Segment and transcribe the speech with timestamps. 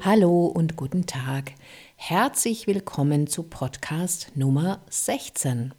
[0.00, 1.52] Hallo und guten Tag.
[1.96, 5.74] Herzlich willkommen zu Podcast Nummer 16.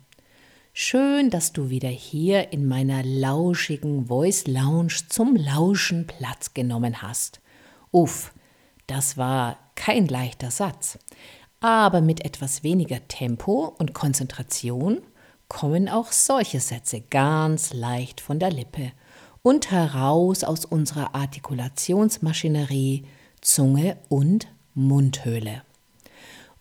[0.74, 7.42] Schön, dass du wieder hier in meiner lauschigen Voice Lounge zum Lauschen Platz genommen hast.
[7.92, 8.34] Uff,
[8.88, 11.00] das war kein leichter Satz.
[11.60, 15.02] Aber mit etwas weniger Tempo und Konzentration
[15.50, 18.94] kommen auch solche Sätze ganz leicht von der Lippe
[19.42, 23.04] und heraus aus unserer Artikulationsmaschinerie
[23.42, 25.64] Zunge und Mundhöhle.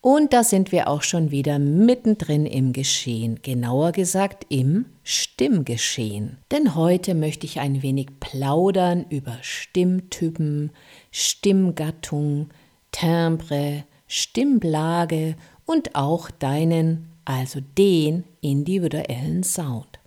[0.00, 6.38] Und da sind wir auch schon wieder mittendrin im Geschehen, genauer gesagt im Stimmgeschehen.
[6.52, 10.70] Denn heute möchte ich ein wenig plaudern über Stimmtypen,
[11.10, 12.48] Stimmgattung,
[12.92, 15.34] Timbre, Stimmlage
[15.66, 20.00] und auch deinen, also den individuellen Sound.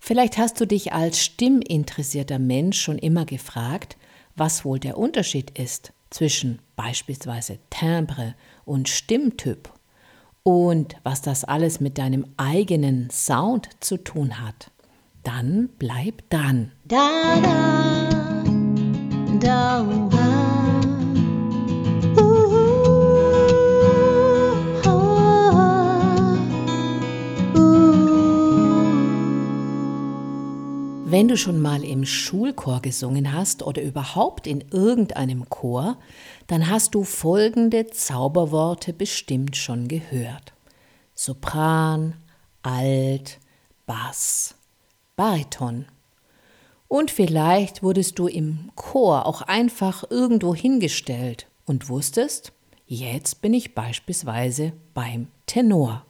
[0.00, 3.98] Vielleicht hast du dich als stimminteressierter Mensch schon immer gefragt,
[4.34, 8.34] was wohl der Unterschied ist zwischen beispielsweise Timbre
[8.64, 9.70] und Stimmtyp
[10.42, 14.70] und was das alles mit deinem eigenen Sound zu tun hat,
[15.22, 16.72] dann bleib dran.
[16.86, 17.10] Da,
[17.42, 18.44] da,
[19.40, 20.13] da,
[31.14, 35.96] Wenn du schon mal im Schulchor gesungen hast oder überhaupt in irgendeinem Chor,
[36.48, 40.54] dann hast du folgende Zauberworte bestimmt schon gehört.
[41.14, 42.16] Sopran,
[42.62, 43.38] Alt,
[43.86, 44.56] Bass,
[45.14, 45.84] Bariton.
[46.88, 52.52] Und vielleicht wurdest du im Chor auch einfach irgendwo hingestellt und wusstest,
[52.88, 56.04] jetzt bin ich beispielsweise beim Tenor.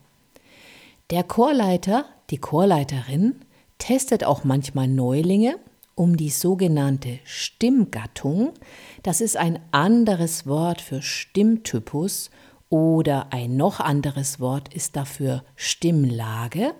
[1.11, 3.44] Der Chorleiter, die Chorleiterin
[3.84, 5.58] testet auch manchmal Neulinge
[5.94, 8.54] um die sogenannte Stimmgattung.
[9.02, 12.30] Das ist ein anderes Wort für Stimmtypus
[12.70, 16.73] oder ein noch anderes Wort ist dafür Stimmlage,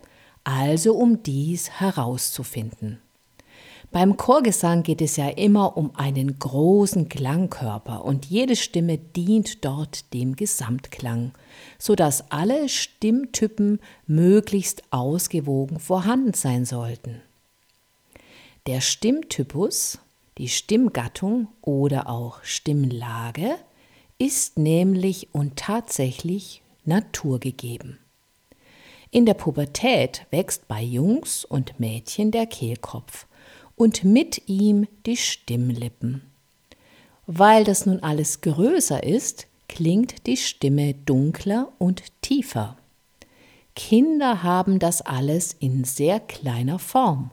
[0.45, 3.03] also um dies herauszufinden.
[3.95, 10.13] Beim Chorgesang geht es ja immer um einen großen Klangkörper und jede Stimme dient dort
[10.13, 11.31] dem Gesamtklang,
[11.79, 13.79] sodass alle Stimmtypen
[14.09, 17.23] möglichst ausgewogen vorhanden sein sollten.
[18.67, 20.01] Der Stimmtypus,
[20.39, 23.55] die Stimmgattung oder auch Stimmlage
[24.19, 28.01] ist nämlich und tatsächlich naturgegeben.
[29.13, 33.29] In der Pubertät wächst bei Jungs und Mädchen der Kehlkopf
[33.77, 36.23] und mit ihm die Stimmlippen.
[37.27, 42.77] Weil das nun alles größer ist, klingt die Stimme dunkler und tiefer.
[43.75, 47.31] Kinder haben das alles in sehr kleiner Form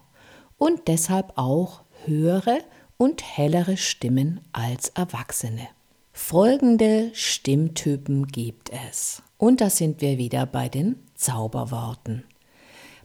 [0.57, 2.59] und deshalb auch höhere
[2.97, 5.68] und hellere Stimmen als Erwachsene.
[6.13, 9.23] Folgende Stimmtypen gibt es.
[9.38, 12.23] Und da sind wir wieder bei den Zauberworten.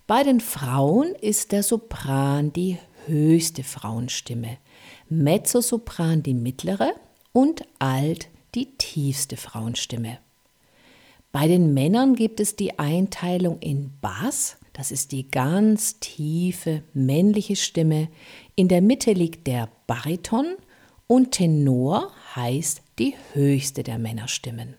[0.06, 4.58] Bei den Frauen ist der Sopran die höchste Frauenstimme,
[5.08, 6.92] Mezzosopran die mittlere
[7.32, 10.18] und Alt die tiefste Frauenstimme.
[11.32, 17.56] Bei den Männern gibt es die Einteilung in Bass, das ist die ganz tiefe männliche
[17.56, 18.08] Stimme,
[18.54, 20.56] in der Mitte liegt der Bariton
[21.06, 24.76] und Tenor heißt die höchste der Männerstimmen.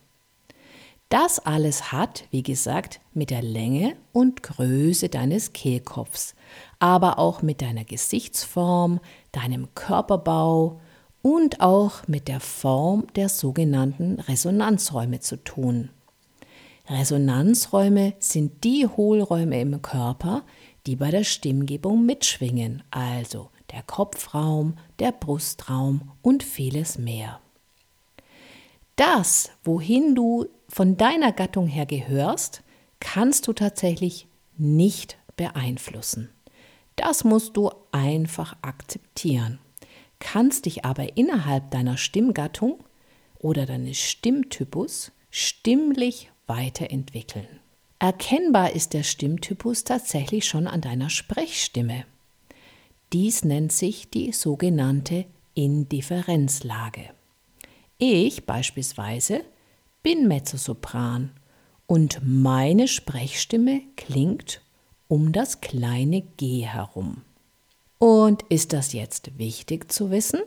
[1.09, 6.35] Das alles hat, wie gesagt, mit der Länge und Größe deines Kehlkopfs,
[6.79, 8.99] aber auch mit deiner Gesichtsform,
[9.31, 10.81] deinem Körperbau
[11.21, 15.89] und auch mit der Form der sogenannten Resonanzräume zu tun.
[16.89, 20.43] Resonanzräume sind die Hohlräume im Körper,
[20.85, 27.39] die bei der Stimmgebung mitschwingen, also der Kopfraum, der Brustraum und vieles mehr.
[28.95, 32.63] Das, wohin du von deiner Gattung her gehörst,
[32.99, 36.29] kannst du tatsächlich nicht beeinflussen.
[36.95, 39.59] Das musst du einfach akzeptieren,
[40.19, 42.83] kannst dich aber innerhalb deiner Stimmgattung
[43.39, 47.47] oder deines Stimmtypus stimmlich weiterentwickeln.
[47.99, 52.05] Erkennbar ist der Stimmtypus tatsächlich schon an deiner Sprechstimme.
[53.13, 57.09] Dies nennt sich die sogenannte Indifferenzlage.
[57.97, 59.43] Ich beispielsweise
[60.07, 61.31] bin Mezzosopran
[61.85, 64.61] und meine Sprechstimme klingt
[65.09, 67.23] um das kleine G herum.
[67.99, 70.39] Und ist das jetzt wichtig zu wissen?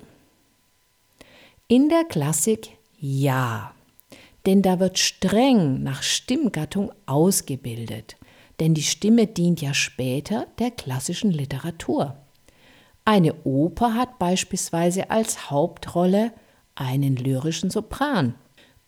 [1.69, 3.75] In der Klassik ja,
[4.47, 8.17] denn da wird streng nach Stimmgattung ausgebildet.
[8.61, 12.17] denn die Stimme dient ja später der klassischen Literatur.
[13.05, 16.33] Eine Oper hat beispielsweise als Hauptrolle
[16.75, 18.37] einen lyrischen Sopran.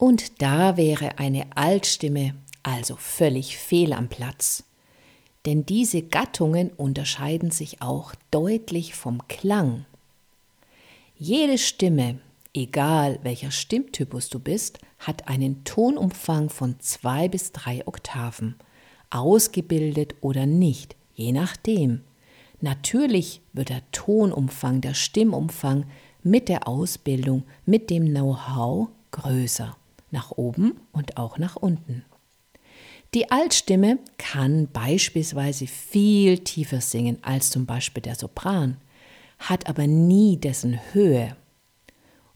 [0.03, 2.35] Und da wäre eine Altstimme
[2.65, 4.65] also völlig fehl am Platz.
[5.47, 9.85] Denn diese Gattungen unterscheiden sich auch deutlich vom Klang.
[11.17, 12.19] Jede Stimme,
[12.53, 18.57] egal welcher Stimmtypus du bist, hat einen Tonumfang von zwei bis drei Oktaven,
[19.11, 22.01] ausgebildet oder nicht, je nachdem.
[22.61, 25.85] Natürlich wird der Tonumfang, der Stimmumfang
[26.25, 29.77] mit der Ausbildung, mit dem Know-how größer,
[30.13, 32.05] nach oben und auch nach unten.
[33.15, 38.79] Die Altstimme kann beispielsweise viel tiefer singen als zum Beispiel der Sopran,
[39.39, 41.37] hat aber nie dessen Höhe.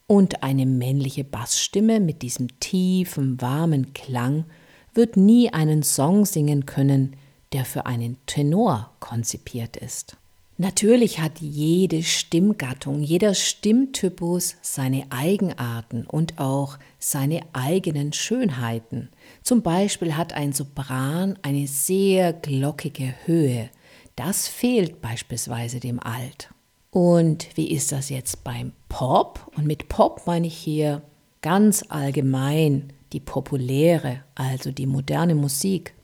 [0.06, 4.44] Und eine männliche Bassstimme mit diesem tiefen, warmen Klang
[4.93, 7.17] wird nie einen Song singen können,
[7.52, 10.17] der für einen Tenor konzipiert ist.
[10.58, 19.11] Natürlich hat jede Stimmgattung, jeder Stimmtypus seine Eigenarten und auch seine eigenen Schönheiten.
[19.43, 23.69] Zum Beispiel hat ein Sopran eine sehr glockige Höhe.
[24.17, 26.49] Das fehlt beispielsweise dem Alt.
[26.91, 29.53] Und wie ist das jetzt beim Pop?
[29.56, 31.03] Und mit Pop meine ich hier
[31.43, 35.95] ganz allgemein die populäre, also die moderne Musik.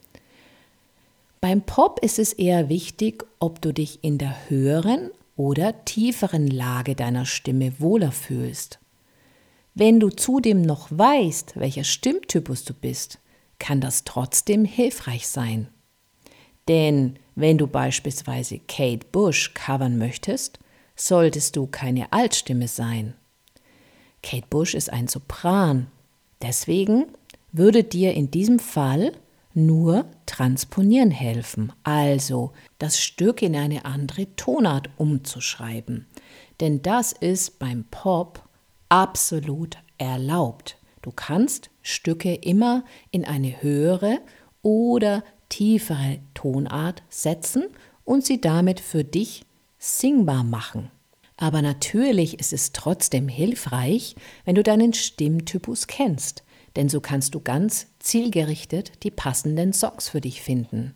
[1.42, 6.94] Beim Pop ist es eher wichtig, ob du dich in der höheren oder tieferen Lage
[6.94, 8.78] deiner Stimme wohler fühlst.
[9.74, 13.18] Wenn du zudem noch weißt, welcher Stimmtypus du bist,
[13.58, 15.66] kann das trotzdem hilfreich sein.
[16.68, 20.60] Denn wenn du beispielsweise Kate Bush covern möchtest,
[20.94, 23.14] solltest du keine Altstimme sein.
[24.22, 25.88] Kate Bush ist ein Sopran.
[26.40, 27.06] Deswegen
[27.50, 29.12] würde dir in diesem Fall
[29.54, 36.06] nur transponieren helfen, also das Stück in eine andere Tonart umzuschreiben.
[36.60, 38.48] Denn das ist beim Pop
[38.88, 40.78] absolut erlaubt.
[41.02, 44.20] Du kannst Stücke immer in eine höhere
[44.62, 47.64] oder tiefere Tonart setzen
[48.04, 49.44] und sie damit für dich
[49.78, 50.90] singbar machen.
[51.36, 54.14] Aber natürlich ist es trotzdem hilfreich,
[54.44, 56.44] wenn du deinen Stimmtypus kennst,
[56.76, 60.94] denn so kannst du ganz zielgerichtet die passenden Songs für dich finden.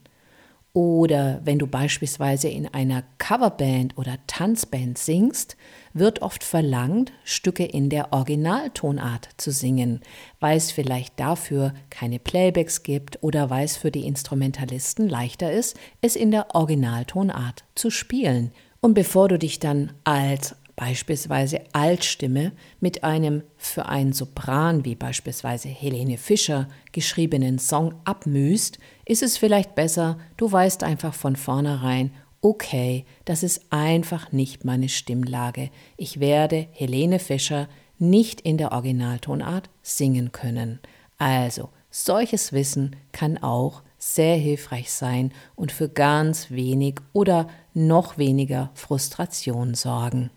[0.76, 5.56] Oder wenn du beispielsweise in einer Coverband oder Tanzband singst,
[5.94, 10.02] wird oft verlangt, Stücke in der Originaltonart zu singen,
[10.38, 15.79] weil es vielleicht dafür keine Playbacks gibt oder weil es für die Instrumentalisten leichter ist,
[16.02, 18.52] es in der Originaltonart zu spielen.
[18.82, 25.69] Und bevor du dich dann als beispielsweise Altstimme mit einem für einen Sopran wie beispielsweise
[25.69, 32.12] Helene Fischer geschriebenen Song abmüßt, ist es vielleicht besser, du weißt einfach von vornherein,
[32.43, 35.70] okay, das ist einfach nicht meine Stimmlage.
[35.96, 37.69] Ich werde Helene Fischer
[37.99, 40.81] nicht in der Originaltonart singen können.
[41.19, 48.70] Also, solches Wissen kann auch sehr hilfreich sein und für ganz wenig oder noch weniger
[48.75, 50.31] Frustration sorgen.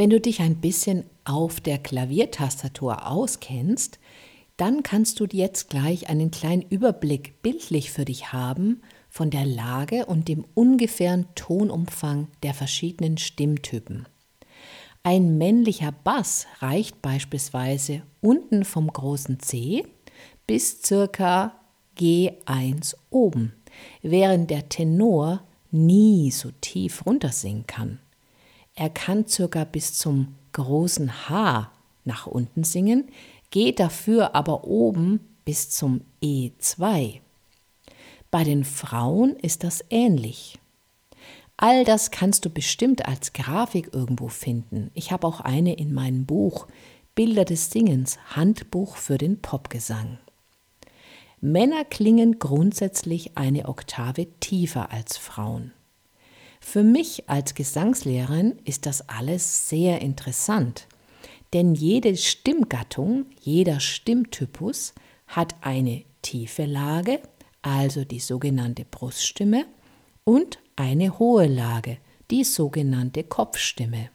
[0.00, 3.98] Wenn du dich ein bisschen auf der Klaviertastatur auskennst,
[4.56, 10.06] dann kannst du jetzt gleich einen kleinen Überblick bildlich für dich haben von der Lage
[10.06, 14.08] und dem ungefähren Tonumfang der verschiedenen Stimmtypen.
[15.02, 19.84] Ein männlicher Bass reicht beispielsweise unten vom großen C
[20.46, 21.60] bis circa
[21.98, 23.52] G1 oben,
[24.00, 27.98] während der Tenor nie so tief runtersingen kann.
[28.80, 31.70] Er kann circa bis zum großen H
[32.06, 33.10] nach unten singen,
[33.50, 37.20] geht dafür aber oben bis zum E2.
[38.30, 40.58] Bei den Frauen ist das ähnlich.
[41.58, 44.90] All das kannst du bestimmt als Grafik irgendwo finden.
[44.94, 46.66] Ich habe auch eine in meinem Buch
[47.14, 50.16] Bilder des Singens, Handbuch für den Popgesang.
[51.42, 55.72] Männer klingen grundsätzlich eine Oktave tiefer als Frauen.
[56.60, 60.86] Für mich als Gesangslehrerin ist das alles sehr interessant,
[61.52, 64.94] denn jede Stimmgattung, jeder Stimmtypus
[65.26, 67.20] hat eine tiefe Lage,
[67.62, 69.64] also die sogenannte Bruststimme,
[70.24, 71.98] und eine hohe Lage,
[72.30, 74.10] die sogenannte Kopfstimme.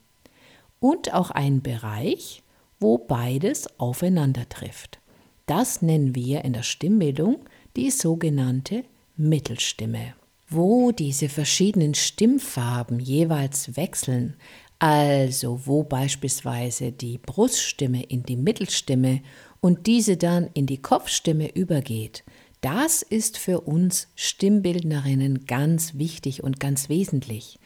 [0.80, 2.44] Und auch einen Bereich,
[2.80, 5.00] wo beides aufeinander trifft.
[5.46, 8.84] Das nennen wir in der Stimmbildung die sogenannte
[9.18, 10.16] Mittelstimme.
[10.48, 14.36] Wo diese verschiedenen Stimmfarben jeweils wechseln,
[14.80, 19.22] also wo beispielsweise die Bruststimme in die Mittelstimme
[19.62, 22.24] und diese dann in die Kopfstimme übergeht,
[22.62, 27.60] das ist für uns Stimmbildnerinnen ganz wichtig und ganz wesentlich.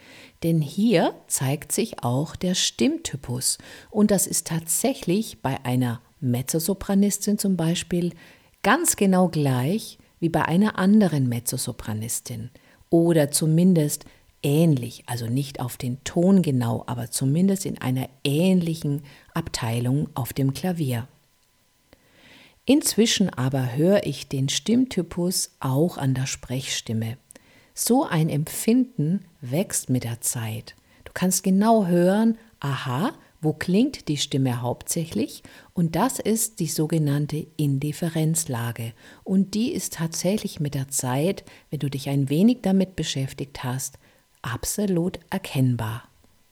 [0.44, 3.60] Denn hier zeigt sich auch der Stimmtypus.
[3.92, 8.12] Und das ist tatsächlich bei einer Mezzosopranistin zum Beispiel
[8.62, 12.50] ganz genau gleich wie bei einer anderen Mezzosopranistin
[12.90, 14.06] oder zumindest
[14.42, 19.04] ähnlich, also nicht auf den Ton genau, aber zumindest in einer ähnlichen
[19.34, 21.08] Abteilung auf dem Klavier.
[22.66, 27.18] Inzwischen aber höre ich den Stimmtypus auch an der Sprechstimme.
[27.74, 30.76] So ein Empfinden wächst mit der Zeit.
[31.06, 35.44] Du kannst genau hören, aha, wo klingt die Stimme hauptsächlich?
[35.74, 38.94] Und das ist die sogenannte Indifferenzlage.
[39.24, 43.98] Und die ist tatsächlich mit der Zeit, wenn du dich ein wenig damit beschäftigt hast,
[44.42, 46.04] absolut erkennbar.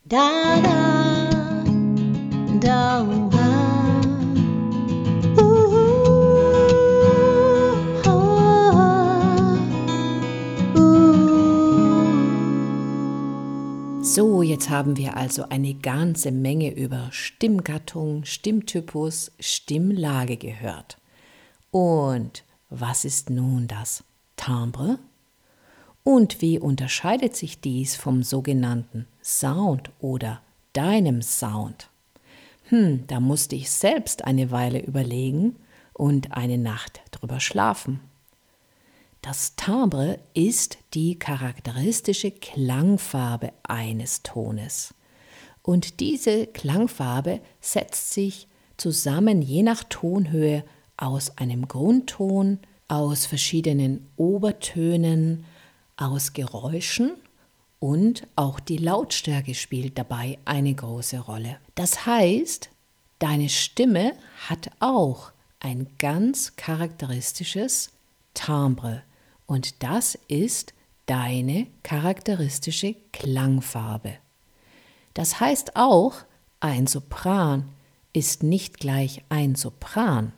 [0.05, 1.65] Da, da,
[2.61, 3.56] da,
[14.17, 20.97] So, jetzt haben wir also eine ganze Menge über Stimmgattung, Stimmtypus, Stimmlage gehört.
[21.69, 24.03] Und was ist nun das
[24.35, 24.97] Timbre?
[26.03, 30.41] Und wie unterscheidet sich dies vom sogenannten Sound oder
[30.73, 31.91] deinem Sound?
[32.69, 35.57] Hm, da musste ich selbst eine Weile überlegen
[35.93, 37.99] und eine Nacht drüber schlafen.
[39.21, 44.93] Das Timbre ist die charakteristische Klangfarbe eines Tones.
[45.61, 48.47] Und diese Klangfarbe setzt sich
[48.77, 50.63] zusammen je nach Tonhöhe
[50.95, 55.45] aus einem Grundton, aus verschiedenen Obertönen,
[55.97, 57.17] aus Geräuschen
[57.79, 61.57] und auch die Lautstärke spielt dabei eine große Rolle.
[61.75, 62.69] Das heißt,
[63.19, 64.13] deine Stimme
[64.47, 67.91] hat auch ein ganz charakteristisches
[68.37, 69.01] Timbre.
[69.47, 70.73] Und das ist
[71.07, 74.13] deine charakteristische Klangfarbe.
[75.13, 76.13] Das heißt auch,
[76.59, 77.69] ein Sopran
[78.13, 80.33] ist nicht gleich ein Sopran.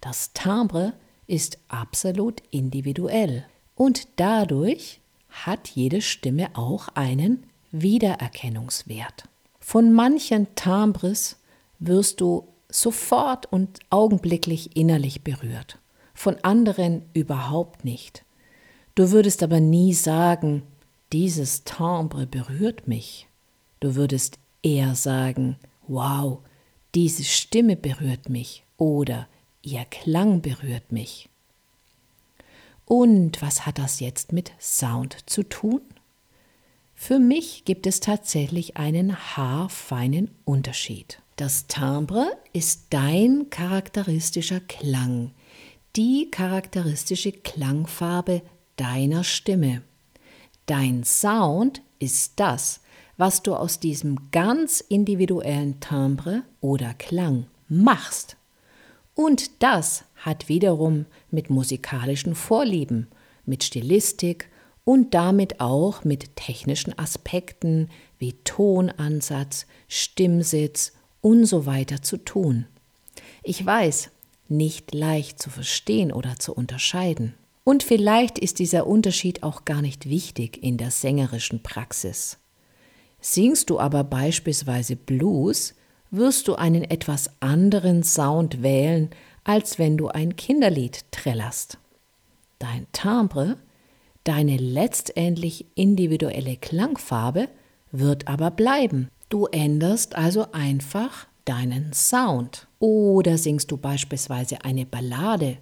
[0.00, 0.94] Das Timbre
[1.26, 3.44] ist absolut individuell
[3.74, 9.24] und dadurch hat jede Stimme auch einen Wiedererkennungswert.
[9.60, 11.36] Von manchen Timbres
[11.78, 15.78] wirst du sofort und augenblicklich innerlich berührt,
[16.18, 18.24] von anderen überhaupt nicht.
[18.96, 20.64] Du würdest aber nie sagen,
[21.12, 23.28] dieses Timbre berührt mich.
[23.78, 26.40] Du würdest eher sagen, wow,
[26.96, 29.28] diese Stimme berührt mich oder
[29.62, 31.28] ihr Klang berührt mich.
[32.84, 35.82] Und was hat das jetzt mit Sound zu tun?
[36.96, 41.22] Für mich gibt es tatsächlich einen haarfeinen Unterschied.
[41.36, 45.30] Das Timbre ist dein charakteristischer Klang,
[45.98, 48.42] die charakteristische Klangfarbe
[48.76, 49.82] deiner Stimme.
[50.66, 52.80] Dein Sound ist das,
[53.16, 58.36] was du aus diesem ganz individuellen Timbre oder Klang machst.
[59.16, 63.08] Und das hat wiederum mit musikalischen Vorlieben,
[63.44, 64.48] mit Stilistik
[64.84, 67.88] und damit auch mit technischen Aspekten
[68.20, 72.66] wie Tonansatz, Stimmsitz und so weiter zu tun.
[73.42, 74.10] Ich weiß,
[74.48, 77.34] nicht leicht zu verstehen oder zu unterscheiden.
[77.64, 82.38] Und vielleicht ist dieser Unterschied auch gar nicht wichtig in der sängerischen Praxis.
[83.20, 85.74] Singst du aber beispielsweise Blues,
[86.10, 89.10] wirst du einen etwas anderen Sound wählen,
[89.44, 91.78] als wenn du ein Kinderlied trällerst.
[92.58, 93.56] Dein Timbre,
[94.24, 97.48] deine letztendlich individuelle Klangfarbe
[97.92, 99.08] wird aber bleiben.
[99.28, 102.66] Du änderst also einfach deinen Sound.
[102.78, 105.58] Oder singst du beispielsweise eine Ballade,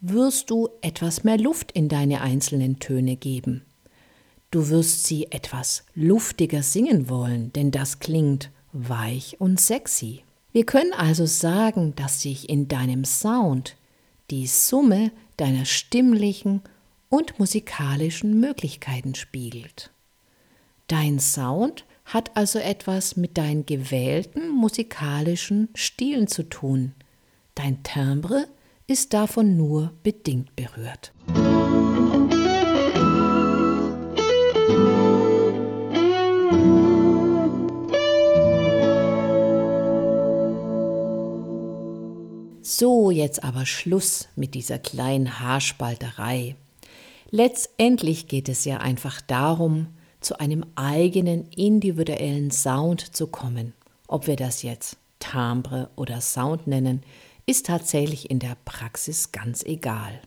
[0.00, 3.62] wirst du etwas mehr Luft in deine einzelnen Töne geben.
[4.50, 10.24] Du wirst sie etwas luftiger singen wollen, denn das klingt weich und sexy.
[10.52, 13.76] Wir können also sagen, dass sich in deinem Sound
[14.30, 16.62] die Summe deiner stimmlichen
[17.08, 19.90] und musikalischen Möglichkeiten spiegelt.
[20.88, 26.92] Dein Sound hat also etwas mit deinen gewählten musikalischen Stilen zu tun.
[27.54, 28.48] Dein Timbre
[28.88, 31.12] ist davon nur bedingt berührt.
[42.62, 46.56] So, jetzt aber Schluss mit dieser kleinen Haarspalterei.
[47.30, 49.88] Letztendlich geht es ja einfach darum,
[50.20, 53.74] zu einem eigenen individuellen Sound zu kommen.
[54.06, 57.02] Ob wir das jetzt Timbre oder Sound nennen,
[57.46, 60.20] ist tatsächlich in der Praxis ganz egal.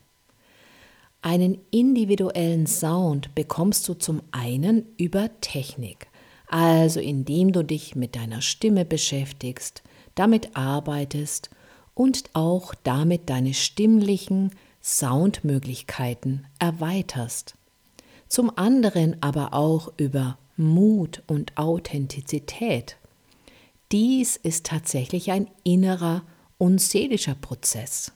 [1.22, 6.08] Einen individuellen Sound bekommst du zum einen über Technik,
[6.48, 9.84] also indem du dich mit deiner Stimme beschäftigst,
[10.16, 11.50] damit arbeitest
[11.94, 17.56] und auch damit deine stimmlichen Soundmöglichkeiten erweiterst.
[18.34, 22.98] Zum anderen aber auch über Mut und Authentizität.
[23.92, 26.24] Dies ist tatsächlich ein innerer
[26.58, 28.12] und seelischer Prozess.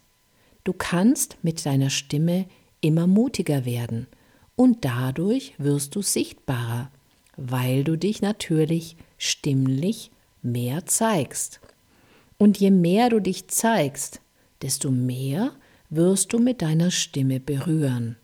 [0.63, 2.47] Du kannst mit deiner Stimme
[2.81, 4.07] immer mutiger werden
[4.55, 6.89] und dadurch wirst du sichtbarer,
[7.36, 10.09] weil du dich natürlich stimmlich
[10.41, 11.59] mehr zeigst.
[12.39, 14.21] Und je mehr du dich zeigst,
[14.63, 15.51] desto mehr
[15.91, 18.17] wirst du mit deiner Stimme berühren.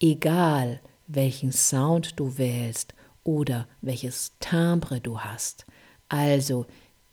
[0.00, 2.94] Egal, welchen Sound du wählst
[3.24, 5.66] oder welches Timbre du hast.
[6.08, 6.66] Also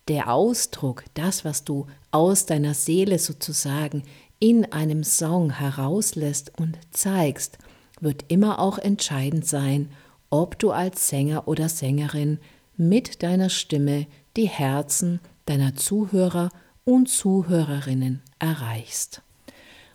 [0.07, 4.03] der Ausdruck, das, was du aus deiner Seele sozusagen
[4.39, 7.57] in einem Song herauslässt und zeigst,
[8.01, 9.89] wird immer auch entscheidend sein,
[10.29, 12.39] ob du als Sänger oder Sängerin
[12.75, 16.49] mit deiner Stimme die Herzen deiner Zuhörer
[16.85, 19.21] und Zuhörerinnen erreichst.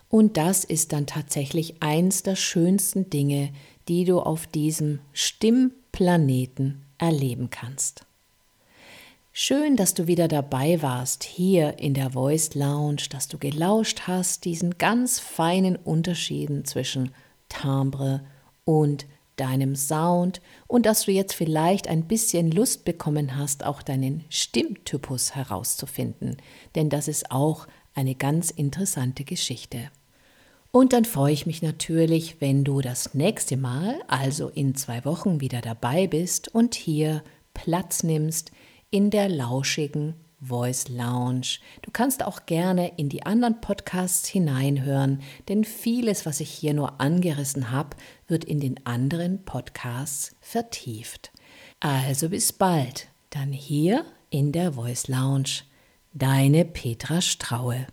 [0.08, 3.52] Und das ist dann tatsächlich eins der schönsten Dinge,
[3.88, 8.04] die du auf diesem Stimmplaneten erleben kannst.
[9.32, 14.44] Schön, dass du wieder dabei warst hier in der Voice Lounge, dass du gelauscht hast
[14.44, 17.12] diesen ganz feinen Unterschieden zwischen
[17.48, 18.22] Timbre
[18.64, 24.24] und deinem Sound und dass du jetzt vielleicht ein bisschen Lust bekommen hast, auch deinen
[24.28, 26.36] Stimmtypus herauszufinden,
[26.74, 29.90] denn das ist auch eine ganz interessante Geschichte.
[30.70, 35.40] Und dann freue ich mich natürlich, wenn du das nächste Mal, also in zwei Wochen,
[35.40, 37.22] wieder dabei bist und hier
[37.54, 38.50] Platz nimmst
[38.90, 41.58] in der lauschigen Voice Lounge.
[41.82, 47.00] Du kannst auch gerne in die anderen Podcasts hineinhören, denn vieles, was ich hier nur
[47.00, 47.96] angerissen habe,
[48.28, 51.32] wird in den anderen Podcasts vertieft.
[51.80, 55.62] Also bis bald, dann hier in der Voice Lounge.
[56.12, 57.86] Deine Petra Straue.